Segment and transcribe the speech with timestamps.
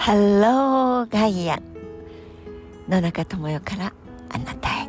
[0.00, 1.60] ハローガイア
[2.88, 3.92] 野中智代から
[4.30, 4.88] あなたへ。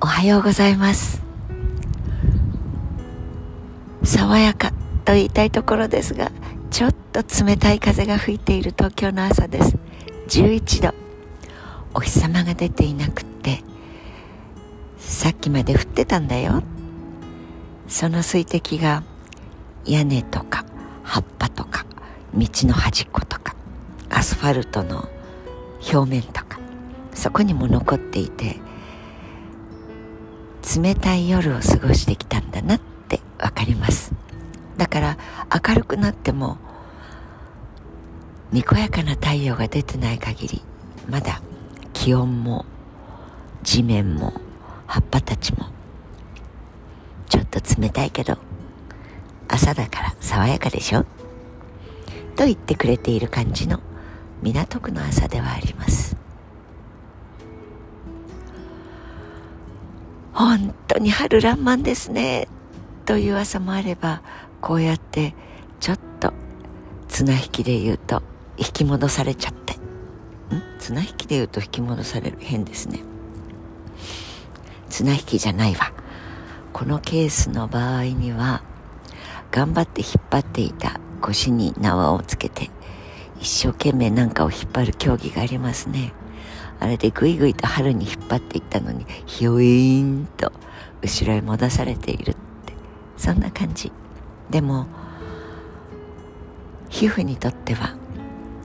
[0.00, 1.22] おはようございます。
[4.02, 4.72] 爽やか
[5.04, 6.32] と言いたいところですが
[6.70, 9.76] ちょっと冷たい風が吹いている東京の朝です。
[10.28, 10.94] 11度。
[11.92, 13.62] お日様が出ていなくって。
[14.96, 16.62] さっきまで降ってたんだよ。
[17.88, 19.02] その水滴が
[19.84, 20.64] 屋根とか
[21.02, 21.84] 葉っぱとか
[22.32, 23.47] 道の端っことか
[24.18, 25.08] アスファルトの
[25.92, 26.58] 表面とか
[27.14, 28.56] そこにも残っていて
[30.76, 34.12] 冷たい夜を過ごしてきたんだなってわかります。
[34.76, 35.18] だから
[35.68, 36.58] 明るくなっても
[38.50, 40.62] にこやかな太陽が出てない限り
[41.08, 41.40] まだ
[41.92, 42.66] 気温も
[43.62, 44.32] 地面も
[44.88, 45.66] 葉っぱたちも
[47.28, 48.36] ちょっと冷たいけど
[49.46, 51.04] 朝だから爽やかでしょ？
[52.34, 53.80] と言ってくれている感じの
[54.42, 56.16] 港区の朝ではあります。
[60.32, 62.48] 本当に春爛漫ですね。
[63.04, 64.22] という朝もあれば
[64.60, 65.34] こうやって
[65.80, 66.32] ちょっと
[67.08, 68.22] 綱引きで言うと
[68.56, 69.74] 引き戻されちゃって。
[69.74, 69.78] ん？
[70.78, 73.00] 綱引きで言うと引き戻される変ですね。
[74.88, 75.92] 綱引きじゃないわ。
[76.72, 78.62] このケースの場合には
[79.50, 82.70] 頑張って引っ張っていた腰に縄をつけて
[83.40, 86.12] 一生懸命なんかを引っ張る競技がありますね。
[86.80, 90.52] あれでぐいぐいと春に引っ張っていったのにひょいーんと
[91.02, 92.38] 後ろへ戻されているって。
[93.16, 93.90] そんな感じ。
[94.50, 94.86] でも
[96.88, 97.96] 皮膚にとっては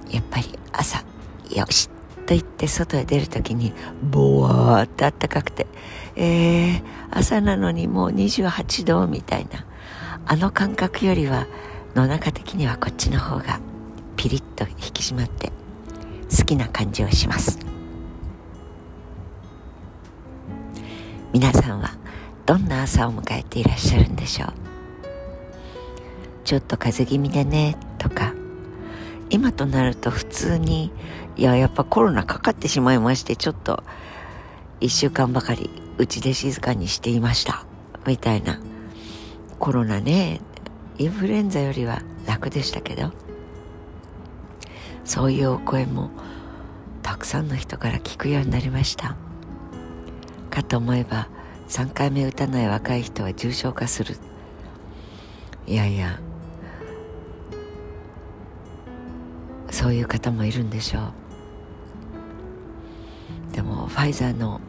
[0.09, 1.03] やっぱり朝
[1.49, 1.89] よし
[2.25, 5.67] と言って外へ出る時にボワーってあったかくて
[6.15, 9.65] えー、朝なのにもう28度みたいな
[10.25, 11.47] あの感覚よりは
[11.95, 13.59] 野中的にはこっちの方が
[14.23, 15.51] ピリッと引き締まって
[16.29, 17.59] 好きな感じをします。
[21.33, 21.89] 皆さんは
[22.45, 24.53] どんな朝を迎えていらっしゃるんでしょう？
[26.45, 28.33] ちょっと風邪気味でねとか
[29.29, 30.93] 今となると普通に
[31.35, 33.83] いややっぱコロナかかってしまいましてちょっと
[34.79, 37.65] 1週間ばかりうちで静かにしていました
[38.07, 38.61] みたいな。
[39.59, 40.39] コロナね
[40.97, 43.11] インフルエンザよりは楽でしたけど。
[45.05, 46.09] そういうお声も
[47.01, 49.15] たくさんの人から聞くようになりました。
[50.49, 51.27] かと思えば
[51.67, 54.15] 3回目打たない若い人は重症化する。
[55.65, 56.19] いやいや
[59.71, 60.99] そういう方もいるんでしょ
[63.51, 63.55] う。
[63.55, 64.61] でもファイザーの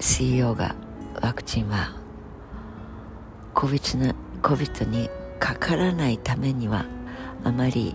[0.00, 0.74] CEO が
[1.20, 1.94] ワクチンは
[3.54, 6.86] COVID にかからないためには
[7.44, 7.94] あまり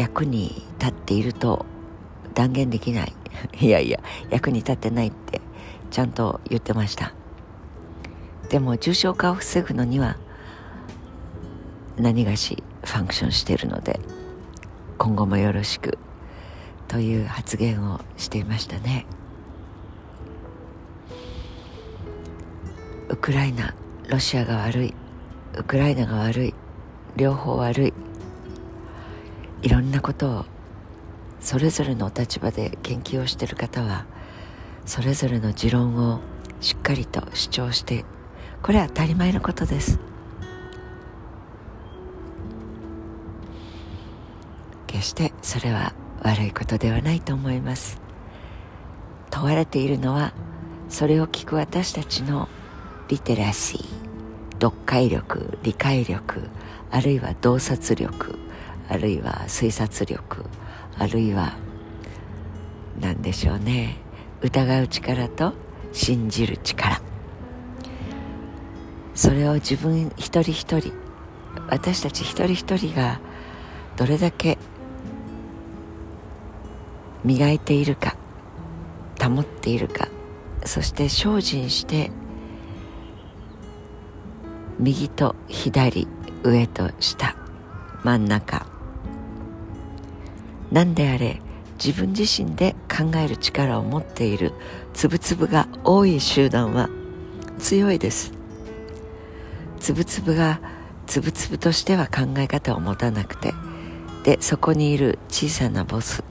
[0.00, 1.66] 役に立っていると
[2.32, 3.12] 断言できない。
[3.60, 4.00] いやいや
[4.30, 5.42] 役に立ってないって
[5.90, 7.12] ちゃんと言ってました。
[8.48, 10.16] でも重症化を防ぐのには
[11.98, 14.00] 何がしファンクションしているので
[14.96, 15.98] 今後もよろしく
[16.88, 19.04] という発言をしていましたね。
[23.10, 23.74] ウクライナ
[24.08, 24.94] ロシアが悪い。
[25.58, 26.54] ウクライナが悪い。
[27.16, 28.09] 両方悪い。
[29.62, 30.44] いろんなことを
[31.40, 34.06] それぞれのお立場で研究をしている方は
[34.86, 36.20] それぞれの持論を
[36.60, 38.04] しっかりと主張して
[38.62, 39.98] これは当たり前のことです。
[44.86, 48.00] 決してそれは悪いことではないと思います。
[49.30, 50.34] 問われているのは
[50.88, 52.48] それを聞く私たちの
[53.08, 53.84] リテラシー
[54.54, 56.48] 読解力理解力
[56.90, 58.38] あるいは洞察力
[58.90, 60.44] あるいは推察力
[60.98, 61.56] あるいは
[63.00, 63.96] 何でしょうね。
[64.42, 65.54] 疑う力と
[65.92, 67.00] 信じる力。
[69.14, 70.92] それを自分一人一人
[71.68, 73.20] 私たち一人一人が
[73.96, 74.58] どれだけ
[77.24, 78.16] 磨いているか
[79.20, 80.08] 保っているか
[80.64, 82.10] そして精進して
[84.78, 86.08] 右と左
[86.42, 87.36] 上と下
[88.02, 88.79] 真ん中
[90.70, 91.40] 何であれ
[91.84, 94.52] 自分自身で考える力を持っている
[94.92, 96.88] つぶつぶが多い集団は
[97.58, 98.32] 強いです。
[99.78, 100.60] つぶつぶが
[101.06, 103.54] つぶつぶとしては考え方を持たなくて
[104.24, 106.22] でそこにいる小さなボス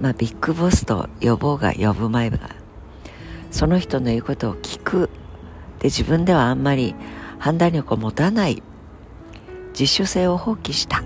[0.00, 2.38] まあビッグボスと呼ぼうが呼ぶ前が
[3.50, 5.10] その人の言うことを聞く。
[5.78, 6.96] で自分ではあんまり
[7.38, 8.62] 判断力を持たない
[9.70, 11.04] 自主性を放棄した。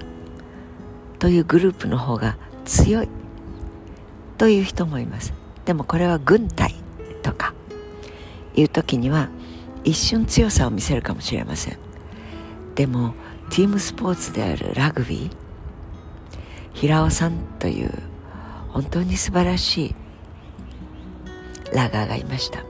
[1.22, 3.08] というグループの方が強い
[4.38, 5.32] という人もいます。
[5.64, 6.74] でもこれは軍隊
[7.22, 7.54] とか。
[8.56, 9.28] いう時には
[9.84, 11.78] 一瞬強さを見せるかもしれません。
[12.74, 13.14] でも
[13.50, 15.30] チームスポーツであるラグビー
[16.72, 17.92] 平尾さんという
[18.70, 19.94] 本当に素晴らしい
[21.72, 22.64] ラガーがいました。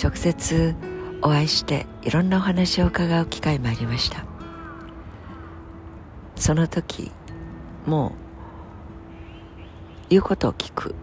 [0.00, 0.76] 直接
[1.22, 4.25] お会いしていろんなお話を伺う機会もありました。
[6.36, 7.10] その時
[7.86, 8.12] もう
[10.08, 10.94] 言うことを聞く。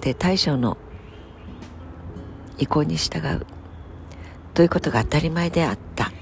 [0.00, 0.76] で大将の
[2.58, 3.46] 意向に従う。
[4.52, 6.12] ということが当たり前であった。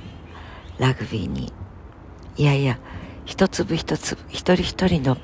[0.78, 1.52] ラグビーに。
[2.36, 2.78] いやいや
[3.26, 5.18] 一粒一粒一人一人の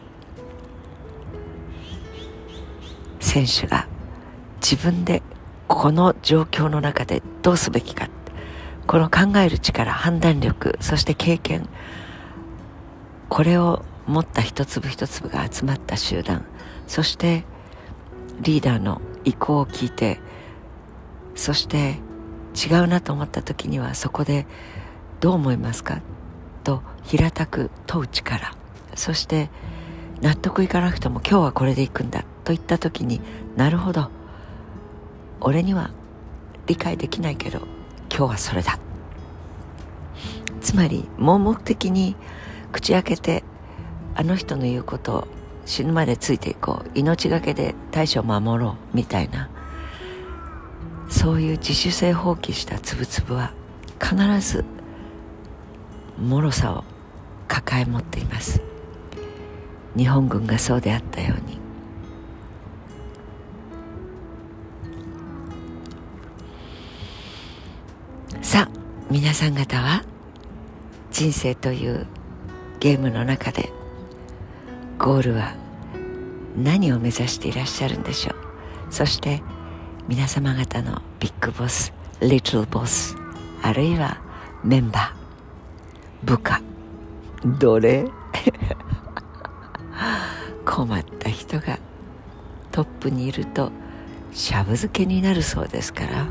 [3.20, 3.88] 選手が
[4.60, 5.22] 自分で
[5.66, 8.08] この状況の中でどうすべきか。
[8.86, 11.68] この考える力判断力そして経験
[13.28, 16.44] これを持った一粒一粒が集まった集団。
[16.86, 17.44] そして
[18.40, 20.20] リーダーの意向を聞いて
[21.34, 21.98] そして
[22.54, 24.46] 違うなと思った時にはそこで
[25.20, 26.00] どう思いますか？
[26.64, 28.54] と平たく問う力。
[28.94, 29.50] そして
[30.22, 32.22] 納得いかなくても今日はこれでいくんだ。
[32.44, 33.20] と言った時に
[33.56, 34.10] なるほど。
[35.40, 35.90] 俺には
[36.66, 37.60] 理解できないけど
[38.10, 38.78] 今日はそれだ。
[40.60, 42.16] つまり盲目的に
[42.72, 43.44] 口開けて
[44.14, 45.28] あの人の言うことを
[45.64, 49.50] 死ぬまでついていこう命がけで大将守ろうみたいな
[51.08, 53.52] そういう自主性放棄したつぶつぶは
[54.00, 54.64] 必ず
[56.18, 56.84] 脆さを
[57.46, 58.60] 抱え持っています。
[59.96, 61.58] 日本軍がそうであったように。
[68.42, 68.78] さあ
[69.10, 70.04] 皆さん方は
[71.10, 72.06] 人生という
[72.80, 73.70] ゲームの中で
[74.98, 75.54] ゴールは
[76.56, 78.92] 何を目指していらっしゃるんでしょう。
[78.92, 79.42] そして
[80.08, 83.16] 皆様方のビッグボスリトルボス
[83.62, 84.18] あるいは
[84.64, 86.62] メンバー部下
[87.44, 88.08] 奴隷
[90.64, 91.78] 困った人が
[92.72, 93.70] トップにいると
[94.32, 96.26] しゃぶ漬けになるそうですから。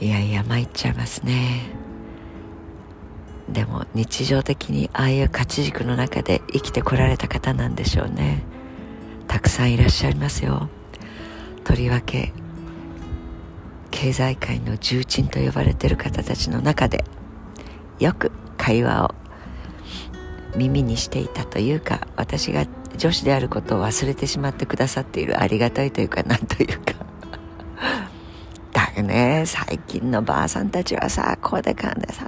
[0.00, 1.79] いやいや参っちゃいますね。
[3.52, 8.44] でも日常的にああいう勝ち軸の中で生きてこられた方なんでしょうね。
[9.26, 10.68] たくさんいらっしゃいますよ。
[11.64, 12.32] とりわけ
[13.90, 17.04] 経済界の重鎮と呼ばれてる方たちの中で
[17.98, 19.14] よく会話を
[20.56, 26.94] 耳にしていたというか私が女子であることを忘れてしまってくださっているありがたいというかなんというか。
[28.72, 29.44] だね。
[29.46, 32.26] 最近のばあさんたちはさこうでかんでさ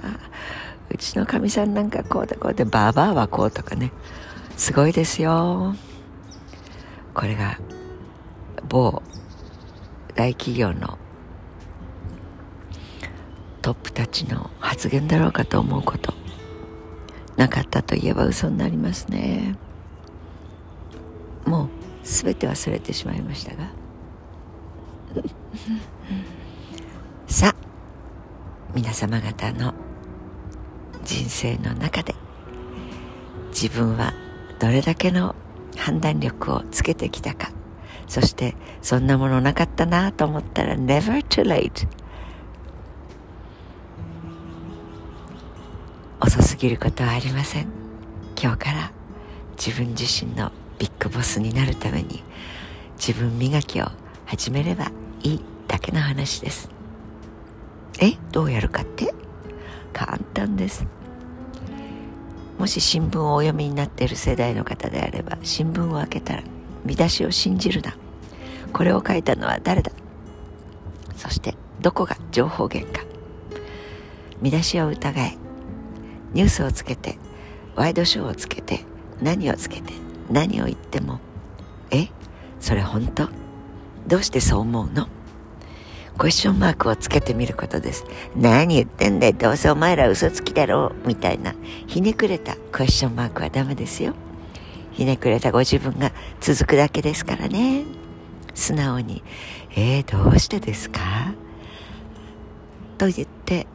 [0.89, 3.91] うちのかみさんなんかこうでこうでばあばあはこうとかね。
[4.57, 5.75] すごいですよ。
[7.13, 7.59] これが
[8.69, 9.01] 某
[10.15, 10.97] 大企業の
[13.61, 16.13] トップたちの発言だろうかと思うこと。
[17.37, 19.57] なかったといえば嘘になりますね。
[21.45, 21.69] もう
[22.03, 23.71] 全て忘れてしまいましたが。
[27.27, 27.55] さあ
[28.75, 29.73] 皆様方の
[31.03, 32.15] 人生の中で
[33.49, 34.13] 自分は
[34.59, 35.35] どれだけの
[35.77, 37.51] 判断力をつけてきたか
[38.07, 41.87] そしてそんなものなかったなと思ったら never too late
[46.19, 47.67] 遅すぎることはありません。
[48.41, 48.91] 今日から
[49.57, 52.23] 自分自身のビッグボスになるために
[52.95, 53.87] 自分磨きを
[54.25, 54.91] 始めれば
[55.21, 56.69] いいだけの話です。
[57.99, 58.13] え？
[58.31, 59.13] どうやるかって？
[59.93, 60.85] 簡単です。
[62.57, 66.43] もし新聞をお読みになっている世代の方であれば新聞を開けたら
[66.85, 67.95] 見出しを信じるな。
[68.71, 69.91] これを書いたのは誰だ？
[71.15, 73.05] そしてどこが情報源か。
[74.41, 75.37] 見出しを疑え。
[76.33, 77.17] ニュースをつけて
[77.75, 78.81] ワイドショーをつけて
[79.21, 79.93] 何をつけて
[80.29, 81.19] 何を言っても
[81.91, 82.09] え？
[82.59, 83.29] それ本当？
[84.07, 85.07] どうしてそう思うの？
[86.17, 88.05] クエスチョンマークをつけてみることです。
[88.35, 91.55] 何言ってんだよ、どうせお前ら嘘つきだろう、みたいな、
[91.87, 94.13] ひねくれたクエスチョンマークはダメですよ。
[94.91, 97.83] ひねくれたご自分が続くだけですからね。
[98.53, 99.23] 素直に、
[99.75, 100.99] えー、どうしてですか？
[102.99, 103.65] と言って、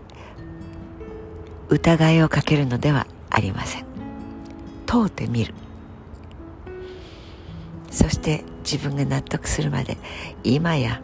[1.68, 3.85] 疑いをかけるのではありません。
[4.87, 5.52] 問うてみる。
[7.90, 9.99] そして自分が納得するまで、
[10.45, 11.00] 今や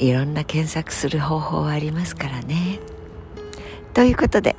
[0.00, 2.80] いろんな検索する方法はありますからね。
[3.92, 4.56] ということで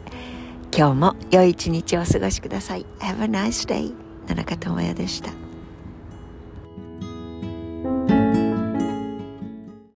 [0.75, 2.85] 今日も良い一日をお過ごしください。
[2.99, 3.91] Have a nice day
[4.29, 5.40] 野中智也でした。